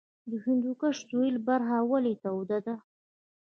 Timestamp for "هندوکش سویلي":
0.45-1.41